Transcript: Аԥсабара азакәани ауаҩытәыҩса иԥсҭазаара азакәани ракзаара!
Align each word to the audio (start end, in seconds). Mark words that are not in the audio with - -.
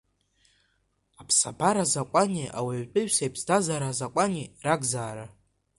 Аԥсабара 1.21 1.83
азакәани 1.87 2.53
ауаҩытәыҩса 2.57 3.23
иԥсҭазаара 3.27 3.87
азакәани 3.89 4.51
ракзаара! 4.65 5.25